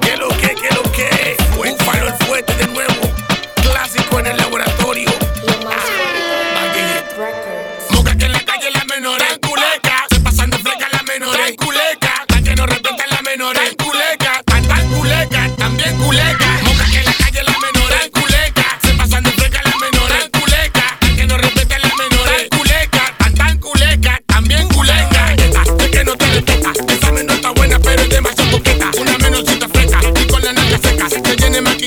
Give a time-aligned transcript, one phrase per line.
[0.00, 1.36] ¿Qué lo que, qué lo que?
[1.54, 1.78] Fue un
[2.26, 2.92] fuerte de nuevo.
[3.62, 5.10] Clásico en el laboratorio.
[5.66, 6.72] Ah,
[7.90, 9.45] Moca que en la calle la menores.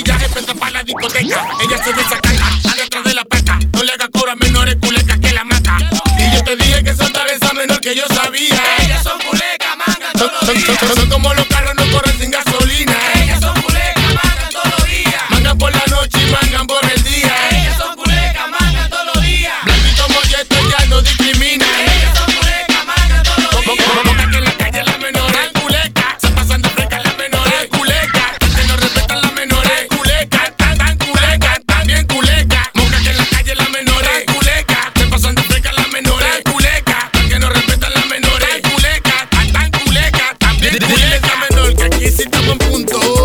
[0.09, 1.47] viaje, prendo para la discoteca.
[1.61, 2.58] Ella se desacae
[42.49, 43.18] en punto.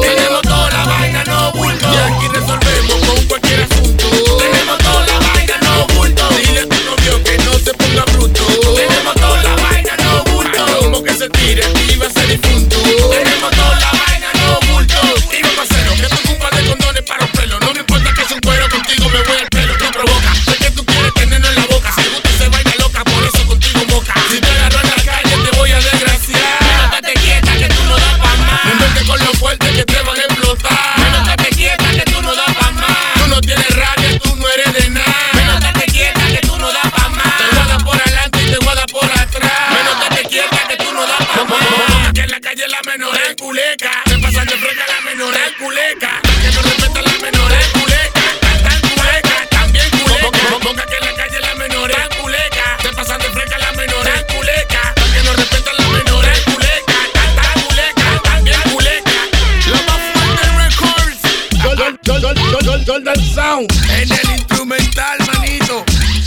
[62.87, 63.73] Jordan Sound.
[63.91, 65.85] En el instrumental, manito.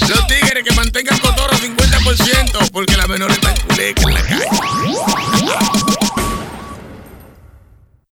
[0.07, 4.36] Los tigres que mantengan cotorro 50%, porque la menor está en culeca en la calle.